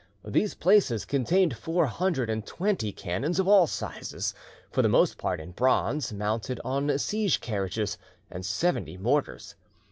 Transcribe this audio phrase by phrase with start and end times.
[0.25, 4.33] These places contained four hundred and twenty cannons of all sizes,
[4.71, 7.99] for the most part in bronze, mounted on siege carriages,
[8.31, 9.53] and seventy mortars.